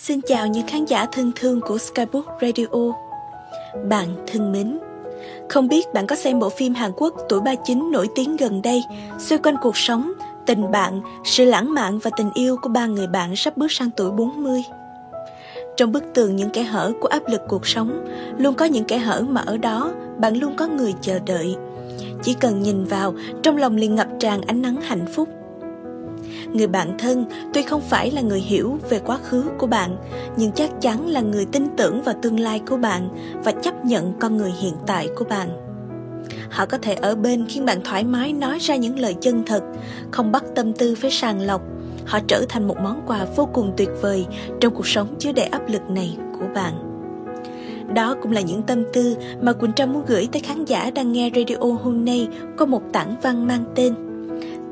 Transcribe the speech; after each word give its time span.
Xin 0.00 0.20
chào 0.20 0.46
những 0.46 0.66
khán 0.66 0.84
giả 0.84 1.06
thân 1.12 1.32
thương 1.36 1.60
của 1.60 1.78
Skybook 1.78 2.26
Radio. 2.42 2.92
Bạn 3.88 4.08
thân 4.26 4.52
mến, 4.52 4.78
không 5.48 5.68
biết 5.68 5.92
bạn 5.94 6.06
có 6.06 6.16
xem 6.16 6.38
bộ 6.38 6.48
phim 6.48 6.74
Hàn 6.74 6.92
Quốc 6.96 7.14
tuổi 7.28 7.40
39 7.40 7.90
nổi 7.92 8.08
tiếng 8.14 8.36
gần 8.36 8.62
đây, 8.62 8.82
xoay 9.18 9.38
quanh 9.42 9.56
cuộc 9.62 9.76
sống, 9.76 10.12
tình 10.46 10.70
bạn, 10.70 11.00
sự 11.24 11.44
lãng 11.44 11.74
mạn 11.74 11.98
và 11.98 12.10
tình 12.16 12.30
yêu 12.34 12.56
của 12.62 12.68
ba 12.68 12.86
người 12.86 13.06
bạn 13.06 13.36
sắp 13.36 13.56
bước 13.56 13.72
sang 13.72 13.90
tuổi 13.96 14.10
40. 14.10 14.62
Trong 15.76 15.92
bức 15.92 16.04
tường 16.14 16.36
những 16.36 16.50
kẻ 16.50 16.62
hở 16.62 16.92
của 17.00 17.08
áp 17.08 17.22
lực 17.28 17.40
cuộc 17.48 17.66
sống, 17.66 18.06
luôn 18.38 18.54
có 18.54 18.64
những 18.64 18.84
kẻ 18.84 18.98
hở 18.98 19.24
mà 19.28 19.40
ở 19.40 19.56
đó 19.56 19.92
bạn 20.18 20.36
luôn 20.36 20.56
có 20.56 20.66
người 20.66 20.94
chờ 21.00 21.18
đợi. 21.26 21.56
Chỉ 22.22 22.34
cần 22.34 22.62
nhìn 22.62 22.84
vào, 22.84 23.14
trong 23.42 23.56
lòng 23.56 23.76
liền 23.76 23.94
ngập 23.94 24.08
tràn 24.18 24.40
ánh 24.40 24.62
nắng 24.62 24.76
hạnh 24.76 25.06
phúc 25.14 25.28
người 26.52 26.66
bạn 26.66 26.98
thân, 26.98 27.24
tuy 27.54 27.62
không 27.62 27.80
phải 27.80 28.10
là 28.10 28.20
người 28.20 28.40
hiểu 28.40 28.78
về 28.90 28.98
quá 28.98 29.18
khứ 29.24 29.44
của 29.58 29.66
bạn, 29.66 29.96
nhưng 30.36 30.52
chắc 30.52 30.70
chắn 30.80 31.06
là 31.06 31.20
người 31.20 31.46
tin 31.46 31.66
tưởng 31.76 32.02
vào 32.02 32.14
tương 32.22 32.40
lai 32.40 32.60
của 32.68 32.76
bạn 32.76 33.08
và 33.44 33.52
chấp 33.52 33.84
nhận 33.84 34.12
con 34.20 34.36
người 34.36 34.52
hiện 34.60 34.74
tại 34.86 35.08
của 35.16 35.24
bạn. 35.24 35.48
Họ 36.50 36.66
có 36.66 36.78
thể 36.78 36.94
ở 36.94 37.14
bên 37.14 37.46
khiến 37.48 37.64
bạn 37.64 37.80
thoải 37.84 38.04
mái 38.04 38.32
nói 38.32 38.58
ra 38.58 38.76
những 38.76 38.98
lời 38.98 39.14
chân 39.20 39.42
thật, 39.46 39.62
không 40.10 40.32
bắt 40.32 40.44
tâm 40.54 40.72
tư 40.72 40.94
phải 40.94 41.10
sàng 41.10 41.40
lọc. 41.40 41.62
Họ 42.06 42.18
trở 42.28 42.44
thành 42.48 42.68
một 42.68 42.76
món 42.82 43.02
quà 43.06 43.26
vô 43.36 43.48
cùng 43.52 43.72
tuyệt 43.76 43.88
vời 44.00 44.26
trong 44.60 44.74
cuộc 44.74 44.86
sống 44.86 45.08
chứa 45.18 45.32
đầy 45.32 45.46
áp 45.46 45.68
lực 45.68 45.90
này 45.90 46.16
của 46.32 46.46
bạn. 46.54 46.74
Đó 47.94 48.16
cũng 48.22 48.32
là 48.32 48.40
những 48.40 48.62
tâm 48.62 48.84
tư 48.92 49.16
mà 49.40 49.52
Quỳnh 49.52 49.72
Trâm 49.72 49.92
muốn 49.92 50.02
gửi 50.06 50.28
tới 50.32 50.42
khán 50.42 50.64
giả 50.64 50.90
đang 50.90 51.12
nghe 51.12 51.30
radio 51.36 51.56
hôm 51.82 52.04
nay 52.04 52.28
có 52.56 52.66
một 52.66 52.82
tảng 52.92 53.16
văn 53.22 53.46
mang 53.46 53.64
tên 53.74 54.07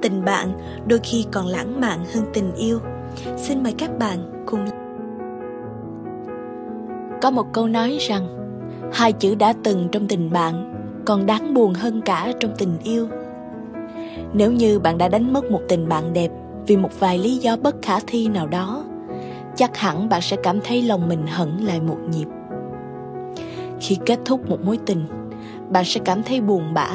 tình 0.07 0.25
bạn, 0.25 0.53
đôi 0.87 0.99
khi 1.03 1.27
còn 1.33 1.47
lãng 1.47 1.81
mạn 1.81 2.05
hơn 2.15 2.25
tình 2.33 2.55
yêu. 2.55 2.81
Xin 3.37 3.63
mời 3.63 3.75
các 3.79 3.99
bạn 3.99 4.45
cùng 4.47 4.65
có 7.23 7.31
một 7.31 7.47
câu 7.53 7.67
nói 7.67 7.99
rằng, 8.01 8.27
hai 8.93 9.13
chữ 9.13 9.35
đã 9.35 9.55
từng 9.65 9.89
trong 9.93 10.09
tình 10.09 10.31
bạn, 10.31 10.75
còn 11.05 11.27
đáng 11.27 11.55
buồn 11.55 11.75
hơn 11.75 12.01
cả 12.05 12.33
trong 12.41 12.53
tình 12.59 12.79
yêu. 12.83 13.09
Nếu 14.33 14.53
như 14.53 14.79
bạn 14.79 14.99
đã 14.99 15.09
đánh 15.09 15.33
mất 15.33 15.51
một 15.51 15.61
tình 15.69 15.89
bạn 15.89 16.13
đẹp 16.13 16.31
vì 16.67 16.77
một 16.77 17.01
vài 17.01 17.19
lý 17.19 17.37
do 17.37 17.57
bất 17.57 17.77
khả 17.83 18.01
thi 18.07 18.29
nào 18.29 18.47
đó, 18.47 18.85
chắc 19.57 19.77
hẳn 19.77 20.09
bạn 20.09 20.21
sẽ 20.21 20.37
cảm 20.43 20.61
thấy 20.65 20.83
lòng 20.83 21.09
mình 21.09 21.27
hận 21.27 21.57
lại 21.59 21.81
một 21.81 21.99
nhịp. 22.11 22.27
Khi 23.81 23.99
kết 24.07 24.19
thúc 24.25 24.51
một 24.51 24.59
mối 24.65 24.79
tình 24.87 25.05
bạn 25.71 25.85
sẽ 25.85 26.01
cảm 26.05 26.23
thấy 26.23 26.41
buồn 26.41 26.75
bã 26.75 26.89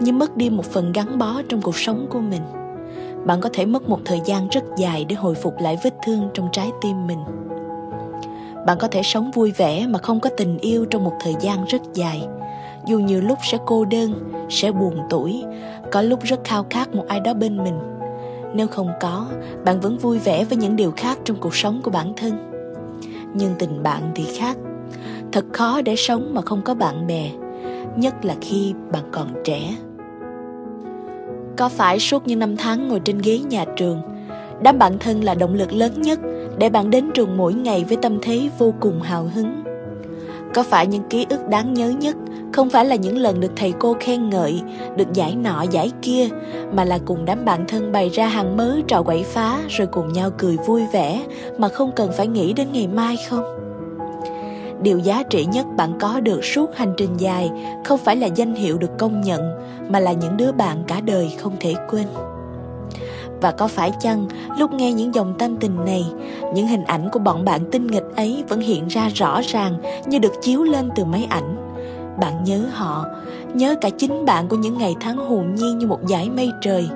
như 0.00 0.12
mất 0.12 0.36
đi 0.36 0.50
một 0.50 0.64
phần 0.64 0.92
gắn 0.92 1.18
bó 1.18 1.42
trong 1.48 1.60
cuộc 1.62 1.76
sống 1.76 2.06
của 2.10 2.20
mình. 2.20 2.42
Bạn 3.24 3.40
có 3.40 3.50
thể 3.52 3.66
mất 3.66 3.88
một 3.88 4.00
thời 4.04 4.20
gian 4.24 4.48
rất 4.48 4.64
dài 4.76 5.04
để 5.08 5.14
hồi 5.14 5.34
phục 5.34 5.54
lại 5.60 5.78
vết 5.84 5.94
thương 6.06 6.28
trong 6.34 6.48
trái 6.52 6.70
tim 6.80 7.06
mình. 7.06 7.18
Bạn 8.66 8.78
có 8.78 8.88
thể 8.88 9.02
sống 9.02 9.30
vui 9.30 9.50
vẻ 9.50 9.86
mà 9.86 9.98
không 9.98 10.20
có 10.20 10.30
tình 10.36 10.58
yêu 10.58 10.84
trong 10.84 11.04
một 11.04 11.12
thời 11.20 11.34
gian 11.40 11.64
rất 11.64 11.82
dài. 11.94 12.22
Dù 12.86 12.98
nhiều 12.98 13.20
lúc 13.20 13.38
sẽ 13.50 13.58
cô 13.66 13.84
đơn, 13.84 14.14
sẽ 14.50 14.72
buồn 14.72 14.98
tuổi 15.10 15.44
có 15.92 16.02
lúc 16.02 16.22
rất 16.22 16.40
khao 16.44 16.66
khát 16.70 16.94
một 16.94 17.04
ai 17.08 17.20
đó 17.20 17.34
bên 17.34 17.64
mình. 17.64 17.78
Nếu 18.54 18.66
không 18.66 18.90
có, 19.00 19.26
bạn 19.64 19.80
vẫn 19.80 19.98
vui 19.98 20.18
vẻ 20.18 20.44
với 20.44 20.58
những 20.58 20.76
điều 20.76 20.92
khác 20.96 21.18
trong 21.24 21.36
cuộc 21.36 21.54
sống 21.54 21.80
của 21.82 21.90
bản 21.90 22.12
thân. 22.16 22.50
Nhưng 23.34 23.54
tình 23.58 23.82
bạn 23.82 24.12
thì 24.14 24.24
khác. 24.38 24.56
Thật 25.32 25.44
khó 25.52 25.82
để 25.82 25.96
sống 25.96 26.34
mà 26.34 26.42
không 26.42 26.62
có 26.62 26.74
bạn 26.74 27.06
bè 27.06 27.30
nhất 27.96 28.24
là 28.24 28.36
khi 28.40 28.74
bạn 28.92 29.04
còn 29.12 29.28
trẻ. 29.44 29.76
Có 31.56 31.68
phải 31.68 31.98
suốt 31.98 32.26
những 32.26 32.38
năm 32.38 32.56
tháng 32.56 32.88
ngồi 32.88 33.00
trên 33.00 33.18
ghế 33.18 33.38
nhà 33.38 33.64
trường, 33.76 34.00
đám 34.62 34.78
bạn 34.78 34.98
thân 34.98 35.24
là 35.24 35.34
động 35.34 35.54
lực 35.54 35.72
lớn 35.72 36.02
nhất 36.02 36.20
để 36.58 36.70
bạn 36.70 36.90
đến 36.90 37.10
trường 37.14 37.36
mỗi 37.36 37.54
ngày 37.54 37.84
với 37.88 37.98
tâm 38.02 38.18
thế 38.22 38.50
vô 38.58 38.74
cùng 38.80 39.00
hào 39.00 39.30
hứng? 39.34 39.62
Có 40.54 40.62
phải 40.62 40.86
những 40.86 41.02
ký 41.10 41.26
ức 41.28 41.48
đáng 41.48 41.74
nhớ 41.74 41.88
nhất 41.88 42.16
không 42.52 42.70
phải 42.70 42.84
là 42.84 42.96
những 42.96 43.18
lần 43.18 43.40
được 43.40 43.52
thầy 43.56 43.72
cô 43.78 43.96
khen 44.00 44.30
ngợi, 44.30 44.62
được 44.96 45.12
giải 45.12 45.36
nọ 45.36 45.62
giải 45.62 45.92
kia, 46.02 46.28
mà 46.72 46.84
là 46.84 46.98
cùng 47.04 47.24
đám 47.24 47.44
bạn 47.44 47.64
thân 47.68 47.92
bày 47.92 48.08
ra 48.08 48.26
hàng 48.26 48.56
mớ 48.56 48.76
trò 48.88 49.02
quậy 49.02 49.22
phá 49.22 49.58
rồi 49.68 49.86
cùng 49.86 50.12
nhau 50.12 50.30
cười 50.38 50.56
vui 50.66 50.82
vẻ 50.92 51.24
mà 51.58 51.68
không 51.68 51.92
cần 51.96 52.10
phải 52.12 52.26
nghĩ 52.26 52.52
đến 52.52 52.68
ngày 52.72 52.88
mai 52.88 53.16
không? 53.28 53.59
Điều 54.82 54.98
giá 54.98 55.22
trị 55.22 55.46
nhất 55.52 55.66
bạn 55.76 55.92
có 56.00 56.20
được 56.20 56.44
suốt 56.44 56.76
hành 56.76 56.94
trình 56.96 57.10
dài 57.16 57.50
không 57.84 57.98
phải 57.98 58.16
là 58.16 58.26
danh 58.26 58.54
hiệu 58.54 58.78
được 58.78 58.98
công 58.98 59.20
nhận, 59.20 59.40
mà 59.88 60.00
là 60.00 60.12
những 60.12 60.36
đứa 60.36 60.52
bạn 60.52 60.84
cả 60.86 61.00
đời 61.00 61.32
không 61.38 61.52
thể 61.60 61.74
quên. 61.90 62.06
Và 63.40 63.50
có 63.50 63.68
phải 63.68 63.92
chăng, 64.00 64.26
lúc 64.58 64.72
nghe 64.72 64.92
những 64.92 65.14
dòng 65.14 65.34
tâm 65.38 65.56
tình 65.56 65.84
này, 65.84 66.04
những 66.54 66.66
hình 66.66 66.84
ảnh 66.84 67.08
của 67.12 67.18
bọn 67.18 67.44
bạn 67.44 67.60
tinh 67.70 67.86
nghịch 67.86 68.16
ấy 68.16 68.44
vẫn 68.48 68.60
hiện 68.60 68.88
ra 68.88 69.08
rõ 69.14 69.40
ràng 69.40 69.82
như 70.06 70.18
được 70.18 70.32
chiếu 70.42 70.62
lên 70.62 70.90
từ 70.96 71.04
máy 71.04 71.26
ảnh? 71.30 71.56
Bạn 72.20 72.44
nhớ 72.44 72.62
họ, 72.72 73.06
nhớ 73.54 73.74
cả 73.80 73.90
chính 73.90 74.24
bạn 74.24 74.48
của 74.48 74.56
những 74.56 74.78
ngày 74.78 74.94
tháng 75.00 75.16
hồn 75.16 75.54
nhiên 75.54 75.78
như 75.78 75.86
một 75.86 76.00
dải 76.08 76.30
mây 76.30 76.50
trời, 76.60 76.88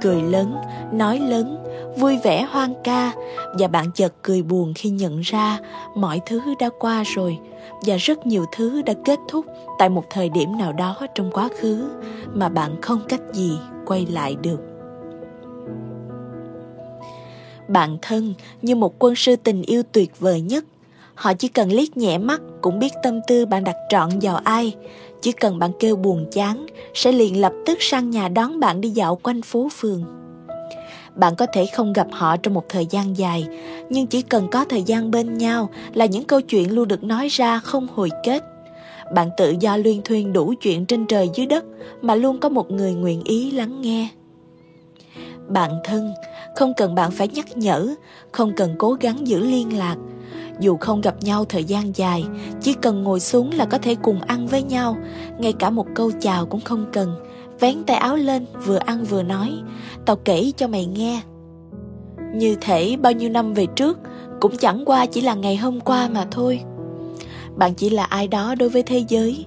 cười 0.00 0.22
lớn, 0.22 0.56
nói 0.92 1.18
lớn 1.18 1.57
vui 1.98 2.16
vẻ 2.16 2.42
hoang 2.50 2.74
ca, 2.84 3.12
và 3.58 3.68
bạn 3.68 3.90
chợt 3.94 4.12
cười 4.22 4.42
buồn 4.42 4.72
khi 4.74 4.90
nhận 4.90 5.20
ra 5.20 5.58
mọi 5.94 6.20
thứ 6.26 6.40
đã 6.58 6.70
qua 6.78 7.02
rồi, 7.06 7.38
và 7.86 7.96
rất 7.96 8.26
nhiều 8.26 8.44
thứ 8.56 8.82
đã 8.82 8.94
kết 9.04 9.18
thúc 9.28 9.46
tại 9.78 9.88
một 9.88 10.04
thời 10.10 10.28
điểm 10.28 10.58
nào 10.58 10.72
đó 10.72 10.96
trong 11.14 11.30
quá 11.30 11.48
khứ 11.60 11.88
mà 12.34 12.48
bạn 12.48 12.80
không 12.82 13.00
cách 13.08 13.20
gì 13.32 13.58
quay 13.86 14.06
lại 14.06 14.36
được. 14.42 14.60
Bạn 17.68 17.98
thân 18.02 18.34
như 18.62 18.74
một 18.74 18.94
quân 18.98 19.14
sư 19.14 19.36
tình 19.36 19.62
yêu 19.62 19.82
tuyệt 19.92 20.20
vời 20.20 20.40
nhất, 20.40 20.64
họ 21.14 21.34
chỉ 21.34 21.48
cần 21.48 21.72
liếc 21.72 21.96
nhẹ 21.96 22.18
mắt 22.18 22.40
cũng 22.60 22.78
biết 22.78 22.92
tâm 23.02 23.20
tư 23.28 23.46
bạn 23.46 23.64
đặt 23.64 23.76
trọn 23.88 24.08
vào 24.22 24.36
ai. 24.36 24.74
Chỉ 25.20 25.32
cần 25.32 25.58
bạn 25.58 25.70
kêu 25.80 25.96
buồn 25.96 26.26
chán, 26.32 26.66
sẽ 26.94 27.12
liền 27.12 27.40
lập 27.40 27.52
tức 27.66 27.78
sang 27.80 28.10
nhà 28.10 28.28
đón 28.28 28.60
bạn 28.60 28.80
đi 28.80 28.88
dạo 28.88 29.16
quanh 29.22 29.42
phố 29.42 29.68
phường 29.76 30.04
bạn 31.14 31.36
có 31.36 31.46
thể 31.52 31.66
không 31.66 31.92
gặp 31.92 32.06
họ 32.10 32.36
trong 32.36 32.54
một 32.54 32.64
thời 32.68 32.86
gian 32.86 33.16
dài. 33.16 33.46
Nhưng 33.90 34.06
chỉ 34.06 34.22
cần 34.22 34.48
có 34.50 34.64
thời 34.64 34.82
gian 34.82 35.10
bên 35.10 35.38
nhau 35.38 35.70
là 35.94 36.06
những 36.06 36.24
câu 36.24 36.40
chuyện 36.40 36.74
luôn 36.74 36.88
được 36.88 37.04
nói 37.04 37.28
ra 37.28 37.58
không 37.58 37.86
hồi 37.94 38.10
kết. 38.24 38.44
Bạn 39.14 39.28
tự 39.36 39.54
do 39.60 39.76
luyên 39.76 40.02
thuyên 40.02 40.32
đủ 40.32 40.54
chuyện 40.60 40.86
trên 40.86 41.06
trời 41.06 41.30
dưới 41.34 41.46
đất 41.46 41.64
mà 42.02 42.14
luôn 42.14 42.40
có 42.40 42.48
một 42.48 42.70
người 42.70 42.94
nguyện 42.94 43.22
ý 43.24 43.50
lắng 43.50 43.80
nghe. 43.80 44.08
Bạn 45.48 45.70
thân, 45.84 46.12
không 46.56 46.72
cần 46.76 46.94
bạn 46.94 47.10
phải 47.10 47.28
nhắc 47.28 47.56
nhở, 47.56 47.94
không 48.32 48.52
cần 48.56 48.74
cố 48.78 48.92
gắng 49.00 49.26
giữ 49.26 49.40
liên 49.40 49.78
lạc. 49.78 49.96
Dù 50.60 50.76
không 50.76 51.00
gặp 51.00 51.14
nhau 51.22 51.44
thời 51.44 51.64
gian 51.64 51.96
dài, 51.96 52.24
chỉ 52.60 52.72
cần 52.72 53.02
ngồi 53.02 53.20
xuống 53.20 53.50
là 53.54 53.64
có 53.64 53.78
thể 53.78 53.94
cùng 53.94 54.20
ăn 54.20 54.46
với 54.46 54.62
nhau, 54.62 54.96
ngay 55.38 55.52
cả 55.52 55.70
một 55.70 55.86
câu 55.94 56.10
chào 56.20 56.46
cũng 56.46 56.60
không 56.60 56.86
cần 56.92 57.14
vén 57.60 57.84
tay 57.86 57.96
áo 57.96 58.16
lên, 58.16 58.46
vừa 58.64 58.78
ăn 58.78 59.04
vừa 59.04 59.22
nói, 59.22 59.52
tao 60.06 60.16
kể 60.16 60.52
cho 60.56 60.68
mày 60.68 60.86
nghe. 60.86 61.22
Như 62.34 62.56
thể 62.60 62.96
bao 62.96 63.12
nhiêu 63.12 63.30
năm 63.30 63.54
về 63.54 63.66
trước, 63.66 63.98
cũng 64.40 64.56
chẳng 64.56 64.82
qua 64.86 65.06
chỉ 65.06 65.20
là 65.20 65.34
ngày 65.34 65.56
hôm 65.56 65.80
qua 65.80 66.08
mà 66.08 66.26
thôi. 66.30 66.60
Bạn 67.56 67.74
chỉ 67.74 67.90
là 67.90 68.04
ai 68.04 68.28
đó 68.28 68.54
đối 68.54 68.68
với 68.68 68.82
thế 68.82 69.04
giới, 69.08 69.44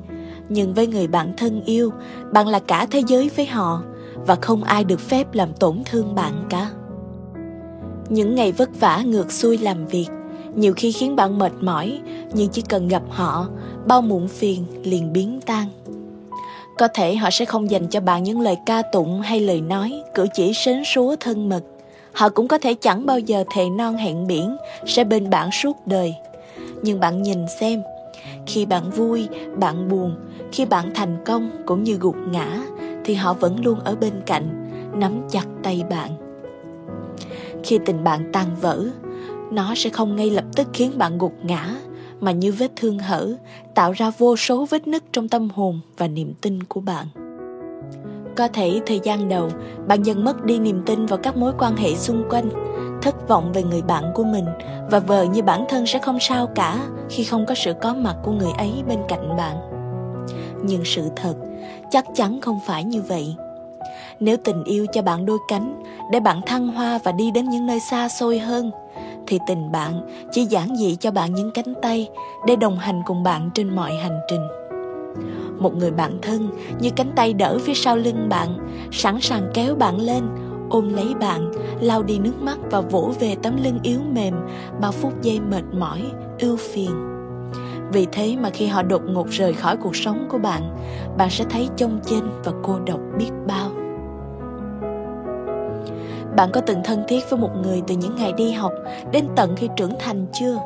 nhưng 0.50 0.74
với 0.74 0.88
người 0.88 1.08
bạn 1.08 1.34
thân 1.38 1.62
yêu, 1.66 1.92
bạn 2.34 2.48
là 2.48 2.60
cả 2.60 2.86
thế 2.92 3.04
giới 3.08 3.30
với 3.36 3.46
họ, 3.46 3.82
và 4.28 4.36
không 4.36 4.64
ai 4.64 4.84
được 4.84 5.00
phép 5.00 5.34
làm 5.34 5.54
tổn 5.54 5.82
thương 5.86 6.16
bạn 6.16 6.34
cả. 6.50 6.70
Những 8.10 8.36
ngày 8.36 8.52
vất 8.52 8.70
vả 8.80 9.02
ngược 9.06 9.32
xuôi 9.32 9.58
làm 9.58 9.88
việc, 9.88 10.08
nhiều 10.56 10.74
khi 10.78 10.92
khiến 10.92 11.16
bạn 11.16 11.40
mệt 11.40 11.52
mỏi, 11.62 12.02
nhưng 12.34 12.50
chỉ 12.50 12.62
cần 12.62 12.88
gặp 12.88 13.04
họ, 13.10 13.48
bao 13.88 14.02
muộn 14.02 14.28
phiền 14.28 14.66
liền 14.84 15.14
biến 15.14 15.40
tan 15.46 15.68
có 16.82 16.88
thể 16.88 17.16
họ 17.16 17.30
sẽ 17.32 17.46
không 17.46 17.72
dành 17.72 17.88
cho 17.88 18.00
bạn 18.00 18.24
những 18.24 18.42
lời 18.42 18.58
ca 18.66 18.82
tụng 18.82 19.22
hay 19.22 19.40
lời 19.40 19.62
nói, 19.62 20.04
cử 20.14 20.28
chỉ 20.34 20.54
sến 20.54 20.82
súa 20.86 21.16
thân 21.20 21.50
mật. 21.50 21.64
Họ 22.14 22.30
cũng 22.30 22.48
có 22.48 22.58
thể 22.58 22.74
chẳng 22.74 23.06
bao 23.06 23.20
giờ 23.20 23.44
thề 23.52 23.70
non 23.70 23.96
hẹn 23.96 24.28
biển, 24.28 24.58
sẽ 24.86 25.04
bên 25.04 25.30
bạn 25.30 25.50
suốt 25.52 25.88
đời. 25.88 26.16
Nhưng 26.82 27.00
bạn 27.00 27.22
nhìn 27.22 27.46
xem, 27.60 27.82
khi 28.48 28.66
bạn 28.66 28.90
vui, 28.90 29.28
bạn 29.60 29.90
buồn, 29.90 30.16
khi 30.52 30.66
bạn 30.66 30.92
thành 30.96 31.18
công 31.26 31.50
cũng 31.66 31.84
như 31.84 31.98
gục 32.00 32.16
ngã, 32.32 32.62
thì 33.06 33.14
họ 33.14 33.34
vẫn 33.34 33.66
luôn 33.66 33.80
ở 33.80 33.96
bên 33.96 34.14
cạnh, 34.26 34.72
nắm 34.96 35.22
chặt 35.32 35.46
tay 35.64 35.84
bạn. 35.90 36.12
Khi 37.64 37.80
tình 37.86 38.04
bạn 38.04 38.30
tan 38.34 38.48
vỡ, 38.62 38.86
nó 39.52 39.76
sẽ 39.76 39.90
không 39.90 40.16
ngay 40.16 40.30
lập 40.30 40.46
tức 40.56 40.68
khiến 40.74 40.92
bạn 40.98 41.18
gục 41.18 41.34
ngã 41.44 41.76
mà 42.22 42.32
như 42.32 42.52
vết 42.52 42.72
thương 42.76 43.00
hở, 43.00 43.36
tạo 43.76 43.92
ra 43.92 44.12
vô 44.18 44.36
số 44.36 44.66
vết 44.70 44.88
nứt 44.88 45.04
trong 45.12 45.30
tâm 45.30 45.50
hồn 45.50 45.80
và 45.98 46.08
niềm 46.08 46.34
tin 46.42 46.64
của 46.64 46.82
bạn. 46.82 47.08
Có 48.36 48.48
thể 48.48 48.82
thời 48.86 49.00
gian 49.04 49.30
đầu, 49.30 49.50
bạn 49.88 50.04
dần 50.04 50.24
mất 50.24 50.46
đi 50.46 50.60
niềm 50.60 50.84
tin 50.86 51.06
vào 51.06 51.20
các 51.24 51.38
mối 51.38 51.54
quan 51.60 51.76
hệ 51.76 51.96
xung 51.96 52.24
quanh, 52.30 52.50
thất 53.02 53.28
vọng 53.28 53.52
về 53.54 53.64
người 53.64 53.82
bạn 53.82 54.04
của 54.16 54.24
mình 54.24 54.46
và 54.92 55.00
vờ 55.00 55.24
như 55.24 55.44
bản 55.44 55.66
thân 55.70 55.86
sẽ 55.86 56.00
không 56.00 56.20
sao 56.20 56.48
cả 56.48 56.88
khi 57.10 57.24
không 57.24 57.46
có 57.46 57.56
sự 57.56 57.74
có 57.82 57.94
mặt 57.94 58.16
của 58.24 58.32
người 58.32 58.52
ấy 58.58 58.72
bên 58.88 59.00
cạnh 59.08 59.38
bạn. 59.38 59.58
Nhưng 60.64 60.82
sự 60.86 61.10
thật, 61.16 61.34
chắc 61.92 62.06
chắn 62.16 62.42
không 62.42 62.60
phải 62.66 62.84
như 62.84 63.02
vậy. 63.02 63.36
Nếu 64.20 64.38
tình 64.38 64.64
yêu 64.64 64.86
cho 64.94 65.02
bạn 65.02 65.26
đôi 65.26 65.38
cánh 65.48 65.84
để 66.12 66.20
bạn 66.20 66.42
thăng 66.46 66.68
hoa 66.68 67.00
và 67.04 67.12
đi 67.12 67.32
đến 67.32 67.50
những 67.50 67.66
nơi 67.66 67.80
xa 67.80 68.10
xôi 68.10 68.40
hơn 68.40 68.72
thì 69.28 69.40
tình 69.48 69.72
bạn 69.72 70.08
chỉ 70.32 70.46
giản 70.46 70.76
dị 70.76 70.96
cho 70.96 71.12
bạn 71.12 71.34
những 71.34 71.52
cánh 71.52 71.74
tay 71.82 72.10
để 72.48 72.56
đồng 72.56 72.78
hành 72.78 73.02
cùng 73.06 73.24
bạn 73.24 73.50
trên 73.54 73.76
mọi 73.76 73.96
hành 73.96 74.20
trình. 74.28 74.42
Một 75.60 75.76
người 75.76 75.92
bạn 75.92 76.18
thân 76.22 76.50
như 76.80 76.90
cánh 76.96 77.12
tay 77.16 77.34
đỡ 77.34 77.58
phía 77.62 77.74
sau 77.74 77.98
lưng 77.98 78.30
bạn, 78.30 78.58
sẵn 78.92 79.22
sàng 79.22 79.52
kéo 79.54 79.76
bạn 79.76 80.02
lên, 80.02 80.24
ôm 80.70 80.94
lấy 80.94 81.14
bạn, 81.20 81.52
lau 81.80 82.04
đi 82.04 82.20
nước 82.20 82.42
mắt 82.42 82.58
và 82.72 82.82
vỗ 82.82 83.12
về 83.20 83.36
tấm 83.44 83.64
lưng 83.64 83.80
yếu 83.84 84.00
mềm, 84.14 84.34
bao 84.82 84.92
phút 84.92 85.22
giây 85.22 85.40
mệt 85.40 85.64
mỏi, 85.74 86.04
ưu 86.40 86.58
phiền. 86.58 86.92
Vì 87.94 88.08
thế 88.12 88.36
mà 88.42 88.50
khi 88.50 88.68
họ 88.68 88.84
đột 88.84 89.02
ngột 89.06 89.28
rời 89.30 89.54
khỏi 89.54 89.78
cuộc 89.78 89.96
sống 89.96 90.28
của 90.30 90.38
bạn 90.38 90.78
bạn 91.18 91.30
sẽ 91.30 91.46
thấy 91.50 91.70
chông 91.78 92.00
chênh 92.06 92.24
và 92.44 92.52
cô 92.64 92.80
độc 92.86 93.00
biết 93.18 93.32
bao 93.48 93.81
bạn 96.36 96.50
có 96.54 96.62
từng 96.62 96.82
thân 96.84 97.04
thiết 97.08 97.30
với 97.30 97.40
một 97.40 97.52
người 97.64 97.82
từ 97.88 97.96
những 97.96 98.16
ngày 98.16 98.34
đi 98.34 98.52
học 98.52 98.72
đến 99.12 99.28
tận 99.36 99.56
khi 99.58 99.70
trưởng 99.76 99.94
thành 100.00 100.26
chưa? 100.34 100.58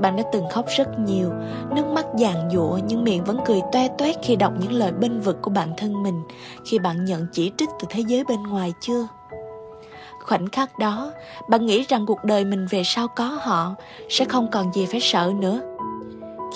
Bạn 0.00 0.16
đã 0.16 0.22
từng 0.32 0.48
khóc 0.50 0.66
rất 0.76 0.98
nhiều, 0.98 1.32
nước 1.74 1.86
mắt 1.86 2.06
giàn 2.16 2.50
giụa, 2.52 2.78
nhưng 2.86 3.04
miệng 3.04 3.24
vẫn 3.24 3.40
cười 3.46 3.60
toe 3.72 3.88
toét 3.98 4.16
khi 4.22 4.36
đọc 4.36 4.52
những 4.60 4.72
lời 4.72 4.92
bênh 4.92 5.20
vực 5.20 5.38
của 5.42 5.50
bản 5.50 5.68
thân 5.76 6.02
mình 6.02 6.22
khi 6.64 6.78
bạn 6.78 7.04
nhận 7.04 7.26
chỉ 7.32 7.52
trích 7.56 7.68
từ 7.80 7.86
thế 7.90 8.02
giới 8.08 8.24
bên 8.24 8.42
ngoài 8.42 8.72
chưa? 8.80 9.08
Khoảnh 10.20 10.48
khắc 10.48 10.78
đó, 10.78 11.12
bạn 11.48 11.66
nghĩ 11.66 11.84
rằng 11.88 12.06
cuộc 12.06 12.24
đời 12.24 12.44
mình 12.44 12.66
về 12.70 12.82
sau 12.84 13.08
có 13.08 13.24
họ 13.24 13.74
sẽ 14.08 14.24
không 14.24 14.50
còn 14.50 14.72
gì 14.72 14.86
phải 14.86 15.00
sợ 15.00 15.32
nữa. 15.40 15.60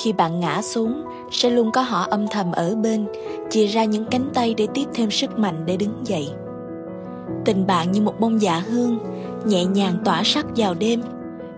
Khi 0.02 0.12
bạn 0.12 0.40
ngã 0.40 0.62
xuống, 0.62 1.04
sẽ 1.32 1.50
luôn 1.50 1.72
có 1.72 1.82
họ 1.82 2.06
âm 2.10 2.28
thầm 2.28 2.52
ở 2.52 2.74
bên, 2.74 3.06
chia 3.50 3.66
ra 3.66 3.84
những 3.84 4.04
cánh 4.10 4.30
tay 4.34 4.54
để 4.56 4.66
tiếp 4.74 4.84
thêm 4.94 5.10
sức 5.10 5.38
mạnh 5.38 5.62
để 5.66 5.76
đứng 5.76 6.02
dậy 6.04 6.28
tình 7.44 7.66
bạn 7.66 7.92
như 7.92 8.00
một 8.00 8.20
bông 8.20 8.42
dạ 8.42 8.58
hương, 8.58 8.98
nhẹ 9.46 9.64
nhàng 9.64 9.98
tỏa 10.04 10.22
sắc 10.24 10.46
vào 10.56 10.74
đêm. 10.74 11.02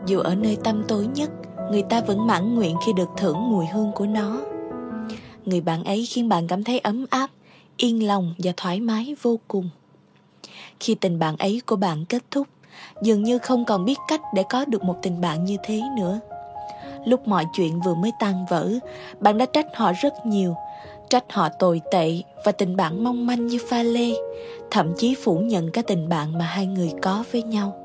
Dù 0.07 0.21
ở 0.21 0.35
nơi 0.35 0.57
tâm 0.65 0.85
tối 0.89 1.07
nhất, 1.07 1.31
người 1.71 1.83
ta 1.83 2.01
vẫn 2.01 2.27
mãn 2.27 2.55
nguyện 2.55 2.77
khi 2.87 2.93
được 2.93 3.09
thưởng 3.17 3.51
mùi 3.51 3.67
hương 3.67 3.93
của 3.95 4.07
nó. 4.07 4.41
Người 5.45 5.61
bạn 5.61 5.85
ấy 5.85 6.07
khiến 6.07 6.29
bạn 6.29 6.47
cảm 6.47 6.65
thấy 6.65 6.79
ấm 6.79 7.07
áp, 7.11 7.31
yên 7.77 8.07
lòng 8.07 8.35
và 8.39 8.53
thoải 8.57 8.81
mái 8.81 9.15
vô 9.23 9.39
cùng. 9.49 9.71
Khi 10.81 10.95
tình 10.95 11.19
bạn 11.19 11.37
ấy 11.37 11.63
của 11.67 11.77
bạn 11.77 12.05
kết 12.05 12.23
thúc, 12.31 12.47
dường 13.03 13.23
như 13.23 13.39
không 13.39 13.65
còn 13.65 13.85
biết 13.85 13.99
cách 14.09 14.21
để 14.35 14.45
có 14.49 14.65
được 14.65 14.85
một 14.85 14.97
tình 15.03 15.21
bạn 15.21 15.45
như 15.45 15.57
thế 15.65 15.83
nữa. 15.97 16.21
Lúc 17.05 17.29
mọi 17.29 17.47
chuyện 17.53 17.81
vừa 17.81 17.95
mới 17.95 18.13
tan 18.19 18.47
vỡ, 18.49 18.71
bạn 19.21 19.39
đã 19.39 19.47
trách 19.47 19.67
họ 19.75 19.93
rất 20.03 20.27
nhiều 20.27 20.57
trách 21.11 21.25
họ 21.33 21.49
tồi 21.49 21.81
tệ 21.91 22.13
và 22.45 22.53
tình 22.53 22.77
bạn 22.77 23.05
mong 23.05 23.27
manh 23.27 23.47
như 23.47 23.59
pha 23.69 23.83
lê, 23.83 24.11
thậm 24.71 24.93
chí 24.97 25.15
phủ 25.15 25.39
nhận 25.39 25.71
cả 25.71 25.83
tình 25.87 26.09
bạn 26.09 26.39
mà 26.39 26.45
hai 26.45 26.67
người 26.67 26.91
có 27.03 27.25
với 27.33 27.43
nhau. 27.43 27.83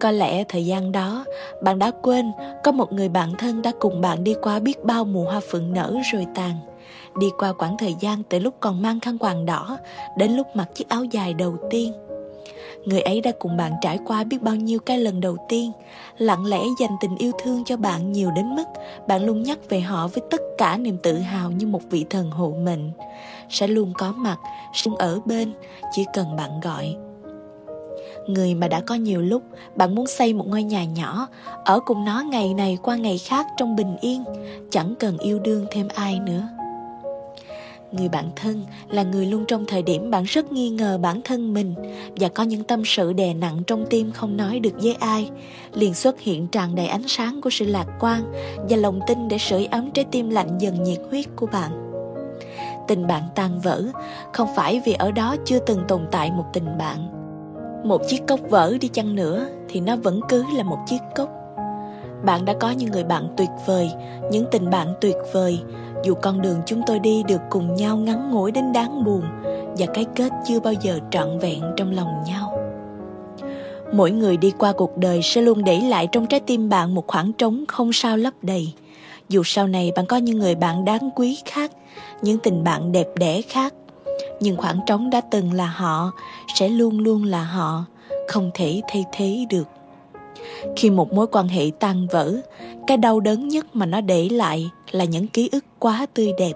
Có 0.00 0.10
lẽ 0.10 0.44
thời 0.44 0.66
gian 0.66 0.92
đó, 0.92 1.24
bạn 1.62 1.78
đã 1.78 1.90
quên 2.02 2.32
có 2.64 2.72
một 2.72 2.92
người 2.92 3.08
bạn 3.08 3.32
thân 3.38 3.62
đã 3.62 3.72
cùng 3.80 4.00
bạn 4.00 4.24
đi 4.24 4.34
qua 4.42 4.58
biết 4.58 4.84
bao 4.84 5.04
mùa 5.04 5.24
hoa 5.24 5.40
phượng 5.50 5.72
nở 5.72 5.94
rồi 6.12 6.26
tàn, 6.34 6.54
đi 7.18 7.26
qua 7.38 7.52
quãng 7.52 7.76
thời 7.78 7.94
gian 8.00 8.22
từ 8.28 8.38
lúc 8.38 8.54
còn 8.60 8.82
mang 8.82 9.00
khăn 9.00 9.18
quàng 9.18 9.46
đỏ 9.46 9.78
đến 10.16 10.36
lúc 10.36 10.46
mặc 10.54 10.68
chiếc 10.74 10.88
áo 10.88 11.04
dài 11.04 11.34
đầu 11.34 11.56
tiên 11.70 11.92
người 12.86 13.00
ấy 13.00 13.20
đã 13.20 13.32
cùng 13.38 13.56
bạn 13.56 13.72
trải 13.80 13.98
qua 14.04 14.24
biết 14.24 14.42
bao 14.42 14.54
nhiêu 14.54 14.78
cái 14.78 14.98
lần 14.98 15.20
đầu 15.20 15.36
tiên. 15.48 15.72
Lặng 16.18 16.46
lẽ 16.46 16.60
dành 16.80 16.96
tình 17.00 17.16
yêu 17.16 17.32
thương 17.42 17.64
cho 17.64 17.76
bạn 17.76 18.12
nhiều 18.12 18.30
đến 18.30 18.56
mức 18.56 18.64
bạn 19.08 19.24
luôn 19.24 19.42
nhắc 19.42 19.58
về 19.68 19.80
họ 19.80 20.08
với 20.08 20.22
tất 20.30 20.40
cả 20.58 20.76
niềm 20.76 20.96
tự 21.02 21.18
hào 21.18 21.50
như 21.50 21.66
một 21.66 21.80
vị 21.90 22.04
thần 22.10 22.30
hộ 22.30 22.54
mệnh. 22.62 22.90
Sẽ 23.50 23.66
luôn 23.66 23.92
có 23.98 24.12
mặt 24.12 24.36
luôn 24.84 24.96
ở 24.96 25.20
bên, 25.24 25.52
chỉ 25.92 26.04
cần 26.14 26.36
bạn 26.36 26.60
gọi. 26.60 26.96
Người 28.26 28.54
mà 28.54 28.68
đã 28.68 28.80
có 28.80 28.94
nhiều 28.94 29.22
lúc 29.22 29.42
bạn 29.74 29.94
muốn 29.94 30.06
xây 30.06 30.32
một 30.32 30.46
ngôi 30.48 30.62
nhà 30.62 30.84
nhỏ, 30.84 31.28
ở 31.64 31.80
cùng 31.86 32.04
nó 32.04 32.20
ngày 32.20 32.54
này 32.54 32.78
qua 32.82 32.96
ngày 32.96 33.18
khác 33.18 33.46
trong 33.56 33.76
bình 33.76 33.96
yên, 34.00 34.24
chẳng 34.70 34.94
cần 34.98 35.18
yêu 35.18 35.38
đương 35.38 35.66
thêm 35.70 35.88
ai 35.94 36.20
nữa 36.20 36.48
người 37.92 38.08
bạn 38.08 38.30
thân 38.36 38.62
là 38.90 39.02
người 39.02 39.26
luôn 39.26 39.44
trong 39.48 39.64
thời 39.66 39.82
điểm 39.82 40.10
bạn 40.10 40.24
rất 40.24 40.52
nghi 40.52 40.70
ngờ 40.70 40.98
bản 41.02 41.20
thân 41.24 41.54
mình 41.54 41.74
và 42.16 42.28
có 42.28 42.42
những 42.42 42.64
tâm 42.64 42.82
sự 42.84 43.12
đè 43.12 43.34
nặng 43.34 43.62
trong 43.66 43.86
tim 43.90 44.12
không 44.12 44.36
nói 44.36 44.58
được 44.58 44.74
với 44.82 44.94
ai. 44.94 45.30
Liền 45.74 45.94
xuất 45.94 46.20
hiện 46.20 46.46
tràn 46.46 46.74
đầy 46.74 46.86
ánh 46.86 47.08
sáng 47.08 47.40
của 47.40 47.50
sự 47.50 47.66
lạc 47.66 47.86
quan 48.00 48.32
và 48.68 48.76
lòng 48.76 49.00
tin 49.06 49.28
để 49.28 49.38
sưởi 49.38 49.66
ấm 49.66 49.90
trái 49.90 50.04
tim 50.10 50.30
lạnh 50.30 50.58
dần 50.58 50.82
nhiệt 50.82 50.98
huyết 51.10 51.26
của 51.36 51.46
bạn. 51.46 51.92
Tình 52.88 53.06
bạn 53.06 53.22
tan 53.34 53.60
vỡ 53.60 53.82
không 54.32 54.48
phải 54.56 54.80
vì 54.86 54.92
ở 54.92 55.10
đó 55.10 55.36
chưa 55.44 55.58
từng 55.58 55.84
tồn 55.88 56.06
tại 56.10 56.30
một 56.30 56.44
tình 56.52 56.78
bạn. 56.78 57.08
Một 57.84 58.02
chiếc 58.08 58.26
cốc 58.26 58.40
vỡ 58.50 58.76
đi 58.80 58.88
chăng 58.88 59.14
nữa 59.14 59.46
thì 59.68 59.80
nó 59.80 59.96
vẫn 59.96 60.20
cứ 60.28 60.44
là 60.56 60.62
một 60.62 60.78
chiếc 60.86 61.00
cốc. 61.14 61.28
Bạn 62.24 62.44
đã 62.44 62.54
có 62.60 62.70
những 62.70 62.90
người 62.90 63.04
bạn 63.04 63.28
tuyệt 63.36 63.48
vời, 63.66 63.90
những 64.30 64.44
tình 64.50 64.70
bạn 64.70 64.94
tuyệt 65.00 65.16
vời 65.32 65.60
dù 66.04 66.14
con 66.14 66.42
đường 66.42 66.58
chúng 66.66 66.82
tôi 66.86 66.98
đi 66.98 67.22
được 67.22 67.40
cùng 67.50 67.74
nhau 67.74 67.96
ngắn 67.96 68.30
ngủi 68.30 68.52
đến 68.52 68.72
đáng 68.72 69.04
buồn, 69.04 69.22
và 69.78 69.86
cái 69.94 70.04
kết 70.14 70.32
chưa 70.48 70.60
bao 70.60 70.72
giờ 70.72 70.98
trọn 71.10 71.38
vẹn 71.38 71.60
trong 71.76 71.92
lòng 71.92 72.22
nhau. 72.26 72.58
Mỗi 73.92 74.10
người 74.10 74.36
đi 74.36 74.52
qua 74.58 74.72
cuộc 74.72 74.96
đời 74.96 75.20
sẽ 75.22 75.40
luôn 75.40 75.64
để 75.64 75.80
lại 75.80 76.08
trong 76.12 76.26
trái 76.26 76.40
tim 76.40 76.68
bạn 76.68 76.94
một 76.94 77.06
khoảng 77.06 77.32
trống 77.32 77.64
không 77.68 77.92
sao 77.92 78.16
lấp 78.16 78.34
đầy. 78.42 78.72
Dù 79.28 79.42
sau 79.44 79.66
này 79.66 79.92
bạn 79.96 80.06
có 80.06 80.16
những 80.16 80.38
người 80.38 80.54
bạn 80.54 80.84
đáng 80.84 81.10
quý 81.16 81.38
khác, 81.44 81.72
những 82.22 82.38
tình 82.38 82.64
bạn 82.64 82.92
đẹp 82.92 83.06
đẽ 83.16 83.42
khác, 83.42 83.74
nhưng 84.40 84.56
khoảng 84.56 84.80
trống 84.86 85.10
đã 85.10 85.20
từng 85.20 85.52
là 85.52 85.66
họ, 85.66 86.12
sẽ 86.54 86.68
luôn 86.68 86.98
luôn 86.98 87.24
là 87.24 87.44
họ, 87.44 87.84
không 88.28 88.50
thể 88.54 88.80
thay 88.88 89.04
thế 89.12 89.46
được. 89.50 89.68
Khi 90.76 90.90
một 90.90 91.12
mối 91.12 91.26
quan 91.26 91.48
hệ 91.48 91.70
tan 91.78 92.06
vỡ, 92.06 92.34
cái 92.86 92.96
đau 92.96 93.20
đớn 93.20 93.48
nhất 93.48 93.66
mà 93.72 93.86
nó 93.86 94.00
để 94.00 94.28
lại 94.28 94.70
là 94.90 95.04
những 95.04 95.26
ký 95.26 95.48
ức 95.52 95.64
quá 95.78 96.06
tươi 96.14 96.32
đẹp. 96.38 96.52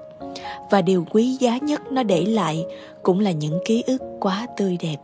Và 0.70 0.82
điều 0.82 1.06
quý 1.10 1.36
giá 1.40 1.58
nhất 1.58 1.80
nó 1.92 2.02
để 2.02 2.24
lại 2.24 2.64
cũng 3.02 3.20
là 3.20 3.30
những 3.30 3.58
ký 3.64 3.82
ức 3.86 4.02
quá 4.20 4.46
tươi 4.56 4.76
đẹp. 4.80 4.96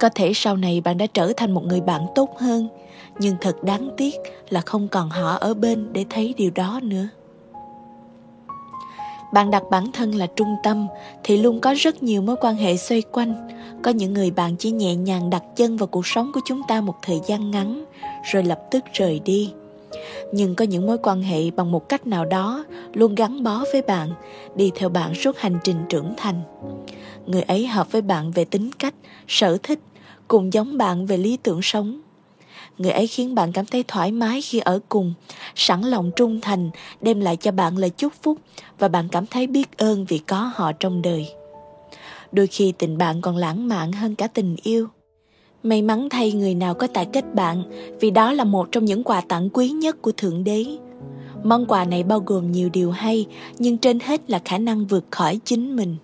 Có 0.00 0.08
thể 0.14 0.32
sau 0.34 0.56
này 0.56 0.80
bạn 0.80 0.98
đã 0.98 1.06
trở 1.06 1.32
thành 1.36 1.52
một 1.52 1.64
người 1.64 1.80
bạn 1.80 2.06
tốt 2.14 2.38
hơn, 2.38 2.68
nhưng 3.18 3.34
thật 3.40 3.64
đáng 3.64 3.90
tiếc 3.96 4.14
là 4.48 4.60
không 4.60 4.88
còn 4.88 5.10
họ 5.10 5.30
ở 5.30 5.54
bên 5.54 5.92
để 5.92 6.04
thấy 6.10 6.34
điều 6.36 6.50
đó 6.50 6.80
nữa. 6.82 7.08
Bạn 9.32 9.50
đặt 9.50 9.62
bản 9.70 9.92
thân 9.92 10.14
là 10.14 10.26
trung 10.26 10.56
tâm 10.62 10.86
thì 11.24 11.36
luôn 11.36 11.60
có 11.60 11.74
rất 11.78 12.02
nhiều 12.02 12.22
mối 12.22 12.36
quan 12.40 12.56
hệ 12.56 12.76
xoay 12.76 13.02
quanh. 13.02 13.48
Có 13.82 13.90
những 13.90 14.14
người 14.14 14.30
bạn 14.30 14.56
chỉ 14.56 14.70
nhẹ 14.70 14.94
nhàng 14.94 15.30
đặt 15.30 15.42
chân 15.56 15.76
vào 15.76 15.86
cuộc 15.86 16.06
sống 16.06 16.30
của 16.34 16.40
chúng 16.44 16.62
ta 16.68 16.80
một 16.80 16.94
thời 17.02 17.20
gian 17.26 17.50
ngắn, 17.50 17.84
rồi 18.32 18.42
lập 18.42 18.60
tức 18.70 18.84
rời 18.92 19.20
đi 19.24 19.52
nhưng 20.32 20.54
có 20.54 20.64
những 20.64 20.86
mối 20.86 20.98
quan 21.02 21.22
hệ 21.22 21.50
bằng 21.50 21.72
một 21.72 21.88
cách 21.88 22.06
nào 22.06 22.24
đó 22.24 22.64
luôn 22.94 23.14
gắn 23.14 23.42
bó 23.42 23.64
với 23.72 23.82
bạn, 23.82 24.10
đi 24.54 24.70
theo 24.74 24.88
bạn 24.88 25.14
suốt 25.14 25.38
hành 25.38 25.58
trình 25.64 25.76
trưởng 25.88 26.14
thành. 26.16 26.42
Người 27.26 27.42
ấy 27.42 27.66
hợp 27.66 27.92
với 27.92 28.02
bạn 28.02 28.30
về 28.30 28.44
tính 28.44 28.70
cách, 28.78 28.94
sở 29.28 29.58
thích, 29.62 29.78
cùng 30.28 30.52
giống 30.52 30.78
bạn 30.78 31.06
về 31.06 31.16
lý 31.16 31.36
tưởng 31.36 31.62
sống. 31.62 32.00
Người 32.78 32.90
ấy 32.90 33.06
khiến 33.06 33.34
bạn 33.34 33.52
cảm 33.52 33.66
thấy 33.66 33.84
thoải 33.88 34.12
mái 34.12 34.42
khi 34.42 34.58
ở 34.58 34.80
cùng, 34.88 35.14
sẵn 35.54 35.82
lòng 35.82 36.10
trung 36.16 36.40
thành, 36.40 36.70
đem 37.00 37.20
lại 37.20 37.36
cho 37.36 37.52
bạn 37.52 37.76
lời 37.76 37.90
chúc 37.90 38.12
phúc 38.22 38.38
và 38.78 38.88
bạn 38.88 39.08
cảm 39.08 39.26
thấy 39.26 39.46
biết 39.46 39.76
ơn 39.76 40.04
vì 40.04 40.18
có 40.18 40.52
họ 40.54 40.72
trong 40.72 41.02
đời. 41.02 41.28
Đôi 42.32 42.46
khi 42.46 42.72
tình 42.78 42.98
bạn 42.98 43.20
còn 43.20 43.36
lãng 43.36 43.68
mạn 43.68 43.92
hơn 43.92 44.14
cả 44.14 44.26
tình 44.26 44.56
yêu 44.62 44.88
may 45.62 45.82
mắn 45.82 46.08
thay 46.10 46.32
người 46.32 46.54
nào 46.54 46.74
có 46.74 46.86
tài 46.86 47.06
kết 47.06 47.34
bạn, 47.34 47.62
vì 48.00 48.10
đó 48.10 48.32
là 48.32 48.44
một 48.44 48.68
trong 48.72 48.84
những 48.84 49.04
quà 49.04 49.20
tặng 49.20 49.48
quý 49.52 49.68
nhất 49.68 50.02
của 50.02 50.12
thượng 50.12 50.44
đế. 50.44 50.64
Món 51.44 51.66
quà 51.66 51.84
này 51.84 52.02
bao 52.02 52.22
gồm 52.26 52.52
nhiều 52.52 52.68
điều 52.72 52.90
hay, 52.90 53.26
nhưng 53.58 53.78
trên 53.78 54.00
hết 54.00 54.30
là 54.30 54.40
khả 54.44 54.58
năng 54.58 54.86
vượt 54.86 55.04
khỏi 55.10 55.38
chính 55.44 55.76
mình. 55.76 55.96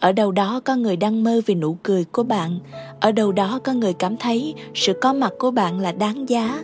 Ở 0.00 0.12
đâu 0.12 0.32
đó 0.32 0.60
có 0.64 0.76
người 0.76 0.96
đang 0.96 1.24
mơ 1.24 1.40
về 1.46 1.54
nụ 1.54 1.76
cười 1.82 2.04
của 2.04 2.22
bạn, 2.22 2.58
ở 3.00 3.12
đâu 3.12 3.32
đó 3.32 3.58
có 3.64 3.72
người 3.72 3.92
cảm 3.92 4.16
thấy 4.16 4.54
sự 4.74 4.92
có 5.00 5.12
mặt 5.12 5.32
của 5.38 5.50
bạn 5.50 5.80
là 5.80 5.92
đáng 5.92 6.28
giá. 6.28 6.62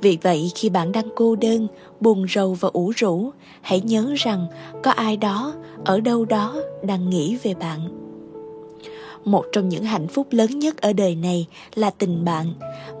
Vì 0.00 0.18
vậy, 0.22 0.52
khi 0.54 0.68
bạn 0.68 0.92
đang 0.92 1.08
cô 1.16 1.36
đơn, 1.36 1.66
buồn 2.00 2.26
rầu 2.34 2.54
và 2.54 2.68
ủ 2.72 2.92
rũ, 2.96 3.30
hãy 3.60 3.80
nhớ 3.80 4.14
rằng 4.16 4.46
có 4.82 4.90
ai 4.90 5.16
đó, 5.16 5.54
ở 5.84 6.00
đâu 6.00 6.24
đó 6.24 6.54
đang 6.82 7.10
nghĩ 7.10 7.36
về 7.42 7.54
bạn 7.54 8.03
một 9.24 9.44
trong 9.52 9.68
những 9.68 9.84
hạnh 9.84 10.08
phúc 10.08 10.26
lớn 10.30 10.58
nhất 10.58 10.80
ở 10.80 10.92
đời 10.92 11.14
này 11.14 11.46
là 11.74 11.90
tình 11.90 12.24
bạn. 12.24 12.52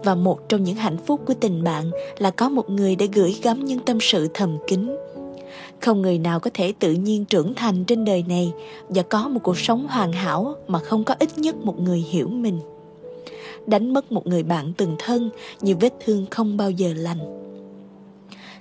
Và 0.04 0.14
một 0.14 0.48
trong 0.48 0.64
những 0.64 0.76
hạnh 0.76 0.96
phúc 1.06 1.20
của 1.26 1.34
tình 1.34 1.64
bạn 1.64 1.90
là 2.18 2.30
có 2.30 2.48
một 2.48 2.70
người 2.70 2.96
để 2.96 3.08
gửi 3.12 3.36
gắm 3.42 3.64
những 3.64 3.78
tâm 3.78 3.98
sự 4.00 4.28
thầm 4.34 4.58
kín. 4.66 4.96
Không 5.80 6.02
người 6.02 6.18
nào 6.18 6.40
có 6.40 6.50
thể 6.54 6.72
tự 6.78 6.92
nhiên 6.92 7.24
trưởng 7.24 7.54
thành 7.54 7.84
trên 7.84 8.04
đời 8.04 8.24
này 8.28 8.52
và 8.88 9.02
có 9.02 9.28
một 9.28 9.40
cuộc 9.42 9.58
sống 9.58 9.86
hoàn 9.86 10.12
hảo 10.12 10.56
mà 10.68 10.78
không 10.78 11.04
có 11.04 11.14
ít 11.18 11.38
nhất 11.38 11.56
một 11.56 11.80
người 11.80 11.98
hiểu 11.98 12.28
mình. 12.28 12.60
Đánh 13.66 13.92
mất 13.92 14.12
một 14.12 14.26
người 14.26 14.42
bạn 14.42 14.72
từng 14.76 14.96
thân 14.98 15.30
như 15.60 15.76
vết 15.80 15.92
thương 16.04 16.26
không 16.30 16.56
bao 16.56 16.70
giờ 16.70 16.92
lành. 16.96 17.18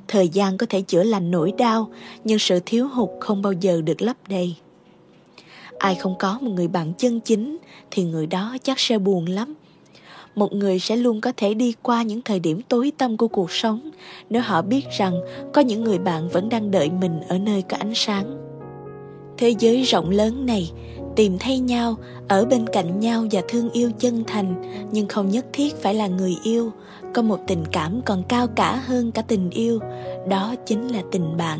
Thời 0.07 0.29
gian 0.29 0.57
có 0.57 0.65
thể 0.69 0.81
chữa 0.81 1.03
lành 1.03 1.31
nỗi 1.31 1.53
đau, 1.57 1.89
nhưng 2.23 2.39
sự 2.39 2.59
thiếu 2.65 2.87
hụt 2.87 3.09
không 3.19 3.41
bao 3.41 3.53
giờ 3.53 3.81
được 3.81 4.01
lấp 4.01 4.17
đầy 4.29 4.55
ai 5.79 5.95
không 5.95 6.15
có 6.19 6.37
một 6.41 6.51
người 6.51 6.67
bạn 6.67 6.93
chân 6.97 7.19
chính 7.19 7.57
thì 7.91 8.03
người 8.03 8.27
đó 8.27 8.57
chắc 8.63 8.79
sẽ 8.79 8.97
buồn 8.97 9.25
lắm. 9.25 9.53
Một 10.35 10.53
người 10.53 10.79
sẽ 10.79 10.95
luôn 10.95 11.21
có 11.21 11.31
thể 11.37 11.53
đi 11.53 11.73
qua 11.81 12.03
những 12.03 12.21
thời 12.21 12.39
điểm 12.39 12.61
tối 12.61 12.91
tăm 12.97 13.17
của 13.17 13.27
cuộc 13.27 13.51
sống 13.51 13.89
nếu 14.29 14.41
họ 14.41 14.61
biết 14.61 14.85
rằng 14.97 15.13
có 15.53 15.61
những 15.61 15.83
người 15.83 15.99
bạn 15.99 16.29
vẫn 16.29 16.49
đang 16.49 16.71
đợi 16.71 16.89
mình 16.89 17.21
ở 17.27 17.37
nơi 17.37 17.61
có 17.61 17.77
ánh 17.77 17.93
sáng. 17.95 18.37
Thế 19.37 19.55
giới 19.59 19.83
rộng 19.83 20.09
lớn 20.09 20.45
này, 20.45 20.71
tìm 21.15 21.37
thấy 21.39 21.59
nhau, 21.59 21.95
ở 22.27 22.45
bên 22.45 22.65
cạnh 22.67 22.99
nhau 22.99 23.25
và 23.31 23.41
thương 23.47 23.69
yêu 23.69 23.91
chân 23.99 24.23
thành, 24.27 24.61
nhưng 24.91 25.07
không 25.07 25.29
nhất 25.29 25.45
thiết 25.53 25.75
phải 25.75 25.93
là 25.93 26.07
người 26.07 26.35
yêu. 26.43 26.71
Có 27.13 27.21
một 27.21 27.39
tình 27.47 27.63
cảm 27.71 28.01
còn 28.05 28.23
cao 28.23 28.47
cả 28.47 28.75
hơn 28.85 29.11
cả 29.11 29.21
tình 29.21 29.49
yêu, 29.49 29.79
đó 30.29 30.55
chính 30.65 30.87
là 30.87 31.01
tình 31.11 31.37
bạn 31.37 31.59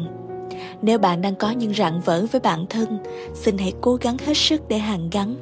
nếu 0.81 0.99
bạn 0.99 1.21
đang 1.21 1.35
có 1.35 1.51
những 1.51 1.73
rạn 1.73 2.01
vỡ 2.05 2.25
với 2.31 2.41
bản 2.41 2.65
thân, 2.69 2.97
xin 3.33 3.57
hãy 3.57 3.73
cố 3.81 3.95
gắng 3.95 4.17
hết 4.25 4.37
sức 4.37 4.61
để 4.67 4.77
hàn 4.77 5.09
gắn. 5.09 5.35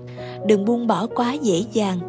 Đừng 0.47 0.65
buông 0.65 0.87
bỏ 0.87 1.07
quá 1.07 1.33
dễ 1.33 1.63
dàng, 1.73 1.99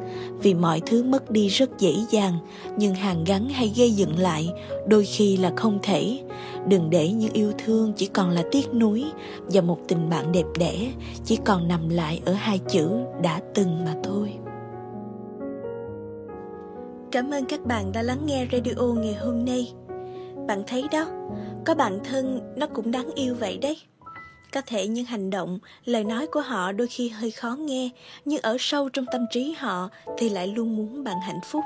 vì 0.43 0.55
mọi 0.55 0.81
thứ 0.87 1.03
mất 1.03 1.31
đi 1.31 1.49
rất 1.49 1.79
dễ 1.79 1.93
dàng, 2.11 2.39
nhưng 2.77 2.95
hàn 2.95 3.25
gắn 3.25 3.49
hay 3.49 3.73
gây 3.77 3.91
dựng 3.91 4.19
lại 4.19 4.51
đôi 4.87 5.05
khi 5.05 5.37
là 5.37 5.53
không 5.57 5.79
thể. 5.83 6.21
Đừng 6.67 6.91
để 6.91 7.09
những 7.09 7.33
yêu 7.33 7.53
thương 7.65 7.93
chỉ 7.93 8.07
còn 8.07 8.31
là 8.31 8.43
tiếc 8.51 8.75
nuối 8.75 9.05
và 9.47 9.61
một 9.61 9.79
tình 9.89 10.11
bạn 10.11 10.33
đẹp 10.33 10.47
đẽ 10.59 10.93
chỉ 11.25 11.37
còn 11.45 11.69
nằm 11.69 11.89
lại 11.89 12.23
ở 12.25 12.33
hai 12.33 12.59
chữ 12.59 12.89
đã 13.23 13.41
từng 13.55 13.85
mà 13.85 13.95
thôi. 14.05 14.33
Cảm 17.13 17.31
ơn 17.31 17.45
các 17.45 17.65
bạn 17.67 17.93
đã 17.93 18.03
lắng 18.03 18.27
nghe 18.27 18.47
radio 18.53 18.83
ngày 18.83 19.15
hôm 19.15 19.45
nay. 19.45 19.73
Bạn 20.49 20.63
thấy 20.67 20.85
đó 20.93 21.07
có 21.65 21.75
bạn 21.75 21.99
thân, 22.05 22.55
nó 22.57 22.67
cũng 22.67 22.91
đáng 22.91 23.11
yêu 23.15 23.35
vậy 23.41 23.59
đấy. 23.59 23.79
Có 24.53 24.61
thể 24.67 24.89
những 24.89 25.05
hành 25.05 25.31
động, 25.31 25.59
lời 25.85 26.05
nói 26.05 26.27
của 26.27 26.41
họ 26.41 26.73
đôi 26.73 26.87
khi 26.87 27.09
hơi 27.09 27.31
khó 27.31 27.57
nghe, 27.59 27.91
nhưng 28.25 28.43
ở 28.43 28.57
sâu 28.61 28.89
trong 28.89 29.05
tâm 29.13 29.27
trí 29.31 29.55
họ 29.59 29.89
thì 30.19 30.29
lại 30.29 30.47
luôn 30.47 30.77
muốn 30.77 31.05
bạn 31.05 31.17
hạnh 31.21 31.41
phúc. 31.45 31.65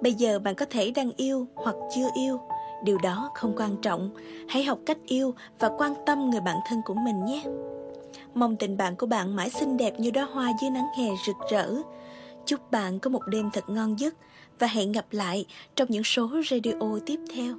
Bây 0.00 0.12
giờ 0.12 0.38
bạn 0.38 0.54
có 0.54 0.66
thể 0.70 0.90
đang 0.90 1.10
yêu 1.16 1.46
hoặc 1.54 1.76
chưa 1.94 2.08
yêu, 2.14 2.40
điều 2.84 2.98
đó 2.98 3.30
không 3.34 3.54
quan 3.56 3.76
trọng. 3.82 4.10
Hãy 4.48 4.64
học 4.64 4.78
cách 4.86 4.98
yêu 5.06 5.34
và 5.58 5.70
quan 5.78 5.94
tâm 6.06 6.30
người 6.30 6.40
bạn 6.40 6.56
thân 6.68 6.80
của 6.84 6.94
mình 6.94 7.24
nhé. 7.24 7.42
Mong 8.34 8.56
tình 8.56 8.76
bạn 8.76 8.96
của 8.96 9.06
bạn 9.06 9.36
mãi 9.36 9.50
xinh 9.50 9.76
đẹp 9.76 10.00
như 10.00 10.10
đóa 10.10 10.24
hoa 10.24 10.52
dưới 10.62 10.70
nắng 10.70 10.86
hè 10.98 11.06
rực 11.26 11.36
rỡ. 11.50 11.74
Chúc 12.46 12.70
bạn 12.70 12.98
có 12.98 13.10
một 13.10 13.22
đêm 13.28 13.50
thật 13.52 13.64
ngon 13.68 13.98
giấc 13.98 14.14
và 14.58 14.66
hẹn 14.66 14.92
gặp 14.92 15.06
lại 15.10 15.46
trong 15.76 15.88
những 15.90 16.04
số 16.04 16.30
radio 16.50 16.98
tiếp 17.06 17.20
theo. 17.34 17.54